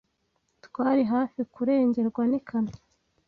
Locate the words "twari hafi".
0.65-1.39